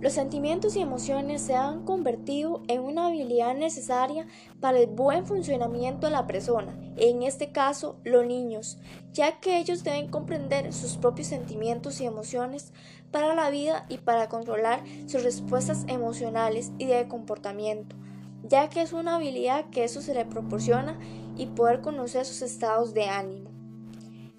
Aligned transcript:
Los 0.00 0.14
sentimientos 0.14 0.76
y 0.76 0.80
emociones 0.80 1.42
se 1.42 1.54
han 1.54 1.84
convertido 1.84 2.62
en 2.68 2.80
una 2.80 3.08
habilidad 3.08 3.54
necesaria 3.54 4.26
para 4.58 4.78
el 4.78 4.86
buen 4.86 5.26
funcionamiento 5.26 6.06
de 6.06 6.12
la 6.14 6.26
persona, 6.26 6.74
en 6.96 7.22
este 7.22 7.52
caso 7.52 8.00
los 8.02 8.24
niños, 8.24 8.78
ya 9.12 9.40
que 9.40 9.58
ellos 9.58 9.84
deben 9.84 10.08
comprender 10.08 10.72
sus 10.72 10.96
propios 10.96 11.28
sentimientos 11.28 12.00
y 12.00 12.06
emociones 12.06 12.72
para 13.10 13.34
la 13.34 13.50
vida 13.50 13.84
y 13.90 13.98
para 13.98 14.30
controlar 14.30 14.82
sus 15.06 15.22
respuestas 15.22 15.84
emocionales 15.86 16.72
y 16.78 16.86
de 16.86 17.06
comportamiento, 17.06 17.94
ya 18.42 18.70
que 18.70 18.80
es 18.80 18.94
una 18.94 19.16
habilidad 19.16 19.68
que 19.68 19.84
eso 19.84 20.00
se 20.00 20.14
le 20.14 20.24
proporciona 20.24 20.98
y 21.36 21.44
poder 21.44 21.82
conocer 21.82 22.24
sus 22.24 22.40
estados 22.40 22.94
de 22.94 23.04
ánimo. 23.04 23.49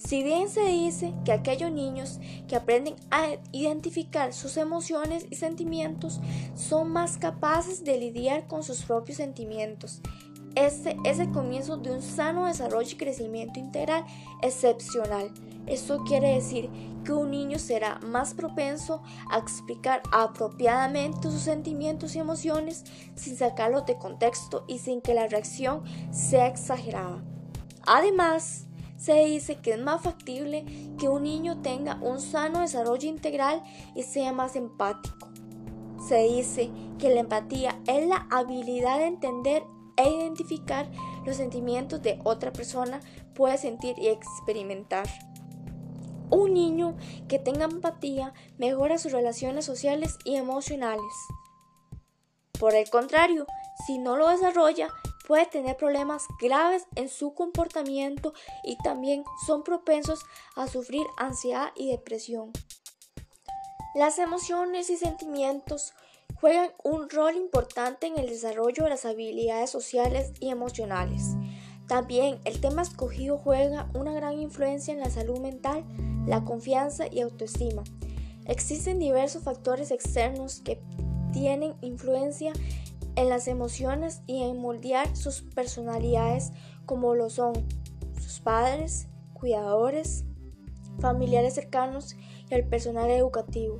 Si 0.04 0.23
bien 0.23 0.49
se 0.49 0.65
dice 0.65 1.13
que 1.25 1.31
aquellos 1.31 1.71
niños 1.71 2.19
que 2.47 2.55
aprenden 2.55 2.96
a 3.11 3.28
identificar 3.51 4.33
sus 4.33 4.57
emociones 4.57 5.27
y 5.29 5.36
sentimientos 5.36 6.19
son 6.55 6.89
más 6.89 7.18
capaces 7.18 7.83
de 7.83 7.97
lidiar 7.97 8.47
con 8.47 8.64
sus 8.64 8.82
propios 8.82 9.18
sentimientos, 9.18 10.01
este 10.55 10.97
es 11.05 11.19
el 11.19 11.32
comienzo 11.32 11.77
de 11.77 11.91
un 11.91 12.01
sano 12.01 12.46
desarrollo 12.46 12.89
y 12.91 12.97
crecimiento 12.97 13.60
integral 13.60 14.04
excepcional. 14.41 15.32
Esto 15.68 16.04
quiere 16.04 16.33
decir 16.33 16.69
que 17.05 17.13
un 17.13 17.32
niño 17.32 17.60
será 17.60 17.99
más 17.99 18.33
propenso 18.33 19.04
a 19.29 19.38
explicar 19.38 20.02
apropiadamente 20.11 21.29
sus 21.29 21.41
sentimientos 21.41 22.15
y 22.15 22.19
emociones 22.19 22.83
sin 23.15 23.38
sacarlos 23.38 23.86
de 23.86 23.97
contexto 23.97 24.65
y 24.68 24.79
sin 24.79 24.99
que 24.99 25.13
la 25.13 25.27
reacción 25.27 25.83
sea 26.11 26.47
exagerada. 26.47 27.24
Además, 27.86 28.68
se 29.01 29.25
dice 29.25 29.55
que 29.55 29.71
es 29.71 29.79
más 29.82 30.01
factible 30.01 30.64
que 31.00 31.10
un 31.10 31.23
niño 31.23 31.61
tenga 31.61 31.96
un 32.02 32.22
sano 32.22 32.59
desarrollo 32.59 33.09
integral 33.09 33.64
y 33.95 34.03
sea 34.03 34.31
más 34.31 34.55
empático. 34.55 35.27
Se 36.07 36.23
dice 36.23 36.69
que 36.99 37.09
la 37.11 37.22
empatía 37.22 37.79
es 37.88 38.07
la 38.07 38.27
habilidad 38.29 38.99
de 38.99 39.07
entender 39.07 39.63
e 39.97 40.07
identificar 40.07 40.88
los 41.25 41.38
sentimientos 41.38 42.03
de 42.03 42.19
otra 42.23 42.53
persona 42.53 42.99
puede 43.33 43.57
sentir 43.57 43.97
y 43.97 44.07
experimentar. 44.07 45.07
Un 46.29 46.53
niño 46.53 46.95
que 47.27 47.39
tenga 47.39 47.66
empatía 47.66 48.33
mejora 48.59 48.99
sus 48.99 49.11
relaciones 49.11 49.66
sociales 49.66 50.17
y 50.25 50.35
emocionales. 50.35 51.13
Por 52.59 52.75
el 52.75 52.88
contrario, 52.91 53.47
si 53.88 53.97
no 53.97 54.16
lo 54.16 54.29
desarrolla, 54.29 54.89
puede 55.27 55.45
tener 55.45 55.77
problemas 55.77 56.25
graves 56.39 56.86
en 56.95 57.09
su 57.09 57.33
comportamiento 57.33 58.33
y 58.64 58.77
también 58.77 59.23
son 59.45 59.63
propensos 59.63 60.25
a 60.55 60.67
sufrir 60.67 61.05
ansiedad 61.17 61.72
y 61.75 61.91
depresión. 61.91 62.52
Las 63.94 64.19
emociones 64.19 64.89
y 64.89 64.97
sentimientos 64.97 65.94
juegan 66.39 66.72
un 66.83 67.09
rol 67.09 67.36
importante 67.36 68.08
en 68.08 68.17
el 68.17 68.28
desarrollo 68.28 68.83
de 68.83 68.89
las 68.89 69.05
habilidades 69.05 69.69
sociales 69.69 70.31
y 70.39 70.50
emocionales. 70.50 71.35
También 71.88 72.39
el 72.45 72.61
tema 72.61 72.81
escogido 72.81 73.38
juega 73.38 73.89
una 73.94 74.13
gran 74.13 74.39
influencia 74.39 74.94
en 74.94 75.02
la 75.02 75.09
salud 75.09 75.39
mental, 75.39 75.83
la 76.25 76.44
confianza 76.45 77.06
y 77.11 77.19
autoestima. 77.19 77.83
Existen 78.45 78.97
diversos 78.97 79.44
factores 79.44 79.91
externos 79.91 80.61
que 80.61 80.81
tienen 81.33 81.75
influencia 81.81 82.53
en 83.22 83.30
las 83.30 83.47
emociones 83.47 84.22
y 84.27 84.44
en 84.44 84.59
moldear 84.59 85.16
sus 85.16 85.41
personalidades 85.41 86.52
como 86.86 87.16
lo 87.16 87.30
son 87.30 87.53
sus 88.19 88.39
padres, 88.39 89.08
cuidadores, 89.33 90.25
familiares 91.00 91.53
cercanos 91.53 92.16
y 92.50 92.53
el 92.53 92.67
personal 92.67 93.09
educativo. 93.09 93.80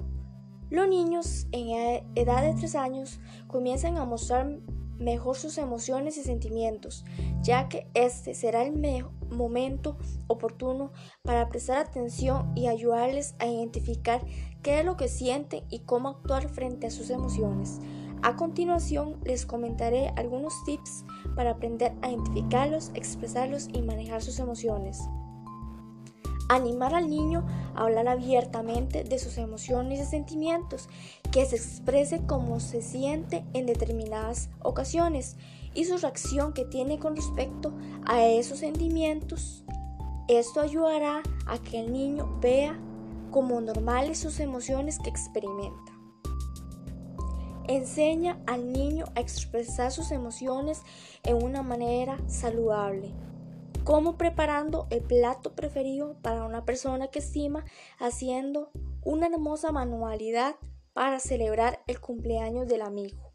Los 0.70 0.88
niños 0.88 1.48
en 1.52 2.06
edad 2.16 2.44
de 2.44 2.54
3 2.54 2.76
años 2.76 3.20
comienzan 3.48 3.98
a 3.98 4.06
mostrar 4.06 4.60
mejor 4.98 5.36
sus 5.36 5.58
emociones 5.58 6.18
y 6.18 6.24
sentimientos, 6.24 7.04
ya 7.42 7.68
que 7.68 7.88
este 7.94 8.34
será 8.36 8.64
el 8.64 9.06
momento 9.30 9.98
oportuno 10.28 10.92
para 11.24 11.50
prestar 11.50 11.80
atención 11.80 12.52
y 12.56 12.68
ayudarles 12.68 13.36
a 13.40 13.48
identificar 13.48 14.24
qué 14.62 14.80
es 14.80 14.86
lo 14.86 14.96
que 14.96 15.08
sienten 15.08 15.64
y 15.70 15.80
cómo 15.80 16.10
actuar 16.10 16.48
frente 16.48 16.88
a 16.88 16.92
sus 16.92 17.10
emociones. 17.10 17.80
A 18.24 18.36
continuación 18.36 19.18
les 19.24 19.48
comentaré 19.48 20.14
algunos 20.16 20.64
tips 20.64 21.06
para 21.36 21.52
aprender 21.52 21.94
a 22.04 22.10
identificarlos, 22.10 22.92
expresarlos 22.94 23.68
y 23.74 23.82
manejar 23.82 24.22
sus 24.22 24.38
emociones. 24.38 25.00
Animar 26.48 26.94
al 26.94 27.10
niño 27.10 27.48
a 27.76 27.84
hablar 27.84 28.08
abiertamente 28.08 29.04
de 29.04 29.18
sus 29.18 29.40
emociones 29.40 30.02
y 30.02 30.06
sentimientos, 30.06 30.88
que 31.32 31.46
se 31.46 31.56
exprese 31.56 32.22
cómo 32.28 32.60
se 32.60 32.84
siente 32.84 33.44
en 33.54 33.66
determinadas 33.66 34.50
ocasiones 34.62 35.38
y 35.74 35.86
su 35.86 35.98
reacción 35.98 36.54
que 36.54 36.66
tiene 36.66 37.00
con 37.00 37.16
respecto 37.16 37.74
a 38.06 38.24
esos 38.26 38.60
sentimientos. 38.60 39.64
Esto 40.28 40.62
ayudará 40.62 41.24
a 41.48 41.58
que 41.58 41.80
el 41.80 41.92
niño 41.92 42.38
vea 42.40 42.78
como 43.32 43.60
normales 43.62 44.20
sus 44.20 44.40
emociones 44.40 45.00
que 45.00 45.10
experimenta. 45.10 46.01
Enseña 47.72 48.38
al 48.48 48.74
niño 48.74 49.06
a 49.16 49.22
expresar 49.22 49.94
sus 49.94 50.12
emociones 50.12 50.82
en 51.24 51.42
una 51.42 51.64
manera 51.64 52.18
saludable, 52.28 53.14
como 53.86 54.18
preparando 54.18 54.88
el 54.90 55.02
plato 55.02 55.56
preferido 55.56 56.18
para 56.22 56.44
una 56.44 56.66
persona 56.66 57.08
que 57.08 57.20
estima, 57.20 57.64
haciendo 57.98 58.72
una 59.06 59.28
hermosa 59.28 59.72
manualidad 59.72 60.58
para 60.92 61.22
celebrar 61.22 61.80
el 61.88 62.02
cumpleaños 62.02 62.68
del 62.68 62.82
amigo. 62.82 63.32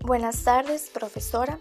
Buenas 0.00 0.42
tardes, 0.42 0.90
profesora. 0.92 1.60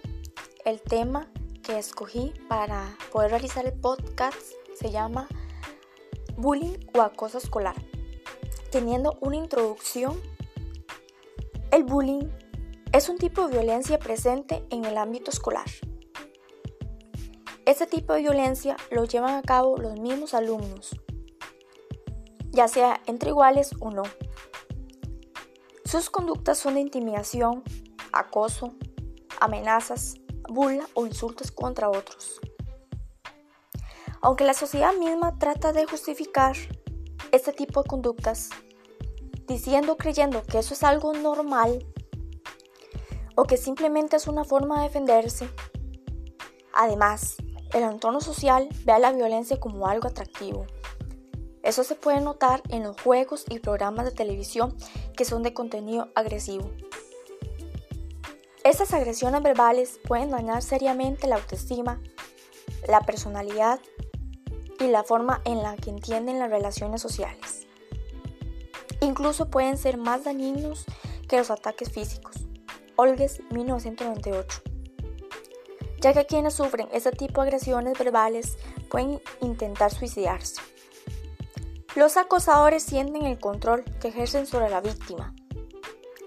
El 0.66 0.82
tema 0.82 1.30
que 1.64 1.80
escogí 1.80 2.34
para 2.48 2.96
poder 3.12 3.32
realizar 3.32 3.66
el 3.66 3.74
podcast 3.74 4.38
se 4.76 4.92
llama 4.92 5.28
Bullying 6.38 6.78
o 6.94 7.02
acoso 7.02 7.38
escolar. 7.38 7.76
Teniendo 8.70 9.18
una 9.22 9.38
introducción, 9.38 10.20
el 11.72 11.84
bullying 11.84 12.28
es 12.92 13.10
un 13.10 13.18
tipo 13.18 13.48
de 13.48 13.58
violencia 13.58 13.98
presente 13.98 14.66
en 14.70 14.86
el 14.86 14.98
ámbito 14.98 15.32
escolar. 15.32 15.66
Este 17.66 17.88
tipo 17.88 18.14
de 18.14 18.22
violencia 18.22 18.76
lo 18.92 19.06
llevan 19.06 19.36
a 19.36 19.42
cabo 19.42 19.78
los 19.78 20.00
mismos 20.00 20.34
alumnos, 20.34 20.96
ya 22.52 22.68
sea 22.68 23.02
entre 23.06 23.30
iguales 23.30 23.72
o 23.80 23.90
no. 23.90 24.04
Sus 25.86 26.10
conductas 26.10 26.58
son 26.58 26.74
de 26.74 26.82
intimidación, 26.82 27.64
acoso, 28.12 28.74
amenazas, 29.40 30.16
burla 30.50 30.88
o 30.94 31.06
insultos 31.06 31.52
contra 31.52 31.90
otros. 31.90 32.40
Aunque 34.22 34.46
la 34.46 34.54
sociedad 34.54 34.94
misma 34.94 35.38
trata 35.38 35.74
de 35.74 35.86
justificar 35.86 36.56
este 37.32 37.52
tipo 37.52 37.84
de 37.84 37.90
conductas, 37.90 38.50
diciendo 39.48 39.98
creyendo 39.98 40.44
que 40.44 40.60
eso 40.60 40.74
es 40.74 40.84
algo 40.84 41.14
normal 41.14 41.86
o 43.36 43.44
que 43.44 43.58
simplemente 43.58 44.16
es 44.16 44.28
una 44.28 44.44
forma 44.44 44.78
de 44.78 44.88
defenderse. 44.88 45.50
Además, 46.74 47.36
el 47.74 47.84
entorno 47.84 48.22
social 48.22 48.70
ve 48.86 48.94
a 48.94 49.00
la 49.00 49.12
violencia 49.12 49.60
como 49.60 49.88
algo 49.88 50.08
atractivo. 50.08 50.66
Eso 51.64 51.84
se 51.84 51.96
puede 51.96 52.22
notar 52.22 52.62
en 52.70 52.84
los 52.84 53.00
juegos 53.02 53.46
y 53.50 53.60
programas 53.60 54.06
de 54.06 54.12
televisión 54.12 54.76
que 55.16 55.26
son 55.26 55.44
de 55.44 55.54
contenido 55.54 56.10
agresivo. 56.14 56.70
Estas 58.64 58.94
agresiones 58.94 59.44
verbales 59.44 60.00
pueden 60.08 60.30
dañar 60.30 60.62
seriamente 60.62 61.28
la 61.28 61.36
autoestima, 61.36 62.00
la 62.88 63.02
personalidad 63.02 63.82
y 64.80 64.88
la 64.88 65.04
forma 65.04 65.42
en 65.44 65.62
la 65.62 65.76
que 65.76 65.90
entienden 65.90 66.40
las 66.40 66.50
relaciones 66.50 67.02
sociales. 67.02 67.68
Incluso 69.02 69.50
pueden 69.50 69.78
ser 69.78 69.98
más 69.98 70.24
dañinos 70.24 70.86
que 71.28 71.38
los 71.38 71.52
ataques 71.52 71.92
físicos. 71.92 72.38
Olges 72.96 73.42
1998. 73.52 74.62
Ya 76.00 76.14
que 76.14 76.26
quienes 76.26 76.54
sufren 76.54 76.88
este 76.94 77.12
tipo 77.12 77.42
de 77.42 77.50
agresiones 77.50 78.00
verbales 78.00 78.58
pueden 78.90 79.22
intentar 79.42 79.92
suicidarse. 79.92 80.62
Los 81.96 82.16
acosadores 82.16 82.84
sienten 82.84 83.26
el 83.26 83.40
control 83.40 83.84
que 84.00 84.08
ejercen 84.08 84.48
sobre 84.48 84.70
la 84.70 84.80
víctima, 84.80 85.36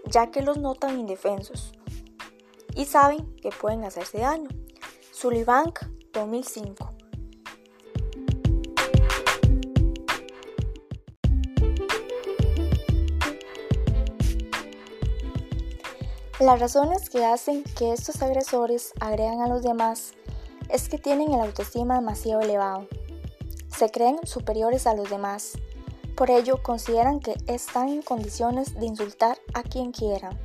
ya 0.05 0.31
que 0.31 0.43
los 0.43 0.59
notan 0.59 1.00
indefensos 1.00 1.73
y 2.76 2.84
saben 2.84 3.34
que 3.37 3.50
pueden 3.50 3.84
hacerse 3.84 4.19
daño. 4.19 4.49
Sullivan 5.11 5.73
2005. 6.12 6.90
Las 16.38 16.61
razones 16.61 17.08
que 17.08 17.25
hacen 17.25 17.64
que 17.78 17.94
estos 17.94 18.20
agresores 18.20 18.93
agregan 19.00 19.40
a 19.40 19.49
los 19.49 19.62
demás 19.62 20.12
es 20.69 20.90
que 20.90 20.99
tienen 20.99 21.32
el 21.32 21.40
autoestima 21.40 21.94
demasiado 21.94 22.43
elevado. 22.43 22.87
Se 23.75 23.90
creen 23.90 24.19
superiores 24.25 24.87
a 24.87 24.94
los 24.94 25.08
demás. 25.08 25.52
Por 26.14 26.31
ello 26.31 26.62
consideran 26.62 27.20
que 27.20 27.37
están 27.46 27.88
en 27.88 28.02
condiciones 28.02 28.75
de 28.75 28.84
insultar 28.84 29.38
a 29.55 29.62
quien 29.62 29.93
quieran. 29.93 30.38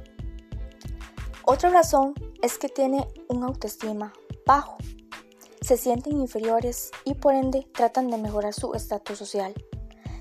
Otra 1.52 1.70
razón 1.70 2.14
es 2.42 2.58
que 2.58 2.70
tienen 2.70 3.06
un 3.28 3.44
autoestima 3.44 4.14
bajo. 4.46 4.78
Se 5.60 5.76
sienten 5.76 6.22
inferiores 6.22 6.92
y 7.04 7.16
por 7.16 7.34
ende 7.34 7.68
tratan 7.74 8.10
de 8.10 8.18
mejorar 8.18 8.54
su 8.54 8.74
estatus 8.74 9.18
social 9.18 9.54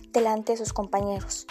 delante 0.09 0.50
de 0.50 0.59
sus 0.59 0.73
compañeros. 0.73 1.47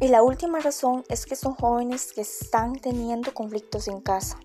Y 0.00 0.06
la 0.06 0.22
última 0.22 0.60
razón 0.60 1.02
es 1.08 1.26
que 1.26 1.34
son 1.34 1.56
jóvenes 1.56 2.12
que 2.12 2.20
están 2.20 2.76
teniendo 2.76 3.34
conflictos 3.34 3.88
en 3.88 4.00
casa. 4.00 4.38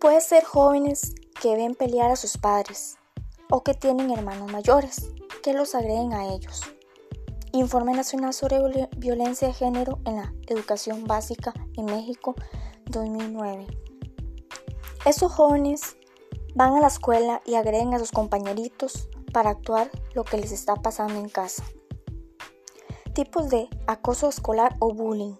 Puede 0.00 0.22
ser 0.22 0.44
jóvenes 0.44 1.14
que 1.38 1.54
ven 1.54 1.74
pelear 1.74 2.10
a 2.10 2.16
sus 2.16 2.38
padres 2.38 2.96
o 3.50 3.62
que 3.62 3.74
tienen 3.74 4.10
hermanos 4.10 4.50
mayores 4.50 5.10
que 5.42 5.52
los 5.52 5.74
agreden 5.74 6.14
a 6.14 6.32
ellos. 6.32 6.62
Informe 7.52 7.92
Nacional 7.92 8.32
sobre 8.32 8.58
Violencia 8.96 9.48
de 9.48 9.54
Género 9.54 9.98
en 10.06 10.16
la 10.16 10.32
Educación 10.46 11.04
Básica 11.04 11.52
en 11.76 11.84
México 11.84 12.34
2009. 12.90 13.66
Estos 15.04 15.32
jóvenes 15.32 15.96
van 16.54 16.74
a 16.74 16.80
la 16.80 16.88
escuela 16.88 17.42
y 17.44 17.54
agreden 17.54 17.94
a 17.94 17.98
sus 17.98 18.10
compañeritos 18.10 19.08
para 19.32 19.50
actuar 19.50 19.90
lo 20.14 20.24
que 20.24 20.38
les 20.38 20.52
está 20.52 20.74
pasando 20.74 21.14
en 21.14 21.28
casa. 21.28 21.64
Tipos 23.14 23.48
de 23.48 23.68
acoso 23.86 24.28
escolar 24.28 24.76
o 24.80 24.92
bullying. 24.92 25.34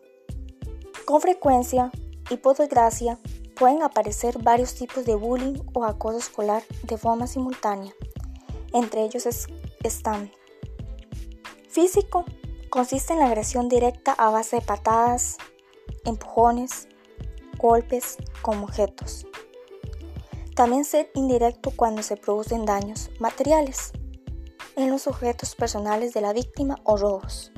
Con 1.06 1.20
frecuencia 1.20 1.90
y 2.30 2.36
por 2.36 2.56
desgracia 2.56 3.18
pueden 3.58 3.82
aparecer 3.82 4.42
varios 4.42 4.74
tipos 4.74 5.04
de 5.04 5.14
bullying 5.14 5.54
o 5.74 5.84
acoso 5.84 6.18
escolar 6.18 6.62
de 6.84 6.98
forma 6.98 7.26
simultánea. 7.26 7.92
Entre 8.72 9.02
ellos 9.02 9.26
están 9.82 10.30
físico, 11.68 12.24
consiste 12.70 13.12
en 13.12 13.20
la 13.20 13.26
agresión 13.26 13.68
directa 13.68 14.12
a 14.12 14.30
base 14.30 14.56
de 14.56 14.62
patadas, 14.62 15.38
empujones, 16.04 16.88
golpes 17.58 18.16
con 18.40 18.62
objetos. 18.62 19.26
También 20.54 20.84
ser 20.84 21.10
indirecto 21.14 21.72
cuando 21.74 22.02
se 22.02 22.16
producen 22.16 22.64
daños 22.64 23.10
materiales 23.20 23.92
en 24.76 24.90
los 24.90 25.06
objetos 25.06 25.54
personales 25.54 26.14
de 26.14 26.20
la 26.20 26.32
víctima 26.32 26.78
o 26.84 26.96
robos. 26.96 27.52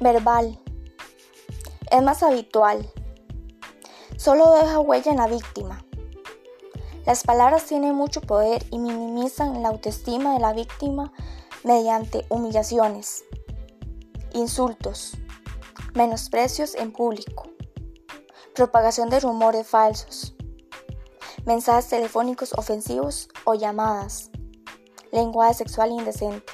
Verbal. 0.00 0.58
Es 1.90 2.02
más 2.02 2.22
habitual. 2.22 2.90
Solo 4.16 4.52
deja 4.52 4.80
huella 4.80 5.10
en 5.10 5.18
la 5.18 5.26
víctima. 5.26 5.84
Las 7.08 7.24
palabras 7.24 7.64
tienen 7.64 7.94
mucho 7.94 8.20
poder 8.20 8.66
y 8.70 8.78
minimizan 8.78 9.62
la 9.62 9.70
autoestima 9.70 10.34
de 10.34 10.40
la 10.40 10.52
víctima 10.52 11.10
mediante 11.64 12.26
humillaciones, 12.28 13.24
insultos, 14.34 15.14
menosprecios 15.94 16.74
en 16.74 16.92
público, 16.92 17.48
propagación 18.54 19.08
de 19.08 19.20
rumores 19.20 19.66
falsos, 19.66 20.34
mensajes 21.46 21.88
telefónicos 21.88 22.52
ofensivos 22.58 23.30
o 23.44 23.54
llamadas, 23.54 24.30
lenguaje 25.10 25.54
sexual 25.54 25.92
indecente, 25.92 26.52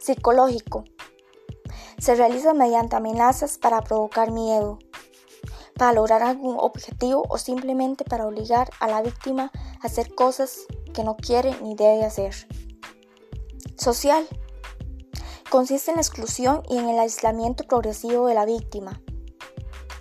psicológico, 0.00 0.82
se 1.98 2.16
realiza 2.16 2.52
mediante 2.52 2.96
amenazas 2.96 3.58
para 3.58 3.80
provocar 3.80 4.32
miedo, 4.32 4.80
para 5.76 5.92
lograr 5.92 6.22
algún 6.22 6.56
objetivo 6.58 7.24
o 7.28 7.38
simplemente 7.38 8.04
para 8.04 8.26
obligar 8.26 8.70
a 8.80 8.88
la 8.88 9.02
víctima 9.02 9.52
a 9.80 9.86
hacer 9.86 10.14
cosas 10.14 10.66
que 10.94 11.04
no 11.04 11.16
quiere 11.16 11.54
ni 11.62 11.74
debe 11.74 12.04
hacer. 12.04 12.34
Social. 13.76 14.26
Consiste 15.50 15.90
en 15.90 15.96
la 15.96 16.02
exclusión 16.02 16.62
y 16.68 16.78
en 16.78 16.88
el 16.88 16.98
aislamiento 16.98 17.64
progresivo 17.64 18.26
de 18.26 18.34
la 18.34 18.44
víctima. 18.44 19.00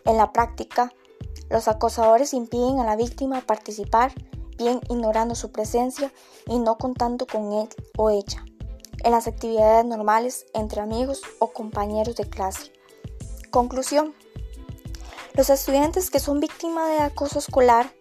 En 0.05 0.17
la 0.17 0.31
práctica, 0.31 0.91
los 1.49 1.67
acosadores 1.67 2.33
impiden 2.33 2.79
a 2.79 2.85
la 2.85 2.95
víctima 2.95 3.41
participar, 3.41 4.11
bien 4.57 4.79
ignorando 4.89 5.35
su 5.35 5.51
presencia 5.51 6.11
y 6.47 6.57
no 6.57 6.77
contando 6.77 7.27
con 7.27 7.51
él 7.53 7.69
o 7.97 8.09
ella 8.09 8.43
en 9.05 9.11
las 9.11 9.27
actividades 9.27 9.85
normales 9.85 10.47
entre 10.55 10.81
amigos 10.81 11.21
o 11.37 11.51
compañeros 11.53 12.15
de 12.15 12.27
clase. 12.27 12.71
Conclusión. 13.51 14.15
Los 15.35 15.49
estudiantes 15.49 16.09
que 16.09 16.19
son 16.19 16.39
víctimas 16.39 16.89
de 16.91 16.99
acoso 16.99 17.39
escolar 17.39 17.93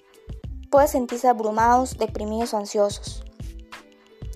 pueden 0.71 0.89
sentirse 0.89 1.27
abrumados, 1.27 1.99
deprimidos 1.99 2.55
o 2.55 2.59
ansiosos. 2.59 3.25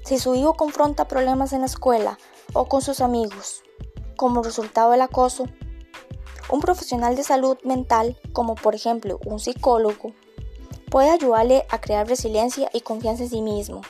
Si 0.05 0.19
su 0.19 0.35
hijo 0.35 0.55
confronta 0.55 1.07
problemas 1.07 1.53
en 1.53 1.61
la 1.61 1.67
escuela 1.67 2.19
o 2.55 2.65
con 2.65 2.83
sus 2.83 3.01
amigos 3.01 3.63
como 4.17 4.43
resultado 4.43 4.91
del 4.91 5.03
acoso, 5.03 5.45
un 6.51 6.59
profesional 6.59 7.15
de 7.15 7.23
salud 7.23 7.57
mental, 7.63 8.19
como 8.33 8.57
por 8.57 8.75
ejemplo 8.75 9.21
un 9.27 9.39
psicólogo, 9.39 10.13
puede 10.91 11.11
ayudarle 11.11 11.67
a 11.71 11.81
crear 11.81 12.09
resiliencia 12.09 12.69
y 12.75 12.81
confianza 12.81 13.23
en 13.23 13.31
sí 13.31 13.43
mismo. 13.43 13.83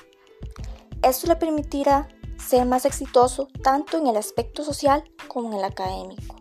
Esto 1.02 1.28
le 1.28 1.36
permitirá 1.36 2.08
ser 2.36 2.66
más 2.66 2.84
exitoso 2.84 3.48
tanto 3.62 3.96
en 3.96 4.06
el 4.06 4.18
aspecto 4.18 4.64
social 4.64 5.02
como 5.28 5.48
en 5.48 5.60
el 5.60 5.64
académico. 5.64 6.37